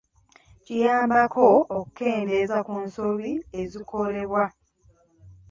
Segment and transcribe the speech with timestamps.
[0.65, 1.45] Kiyambako
[1.77, 4.43] okukendeeza ku nsobi ezikolebwa.